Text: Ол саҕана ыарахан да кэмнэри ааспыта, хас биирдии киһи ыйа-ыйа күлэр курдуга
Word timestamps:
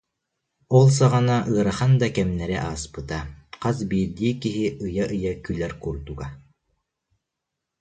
Ол 0.77 0.87
саҕана 0.97 1.37
ыарахан 1.53 1.93
да 2.01 2.07
кэмнэри 2.15 2.57
ааспыта, 2.67 3.19
хас 3.61 3.77
биирдии 3.89 4.33
киһи 4.41 4.65
ыйа-ыйа 4.85 5.31
күлэр 5.43 5.73
курдуга 5.81 6.27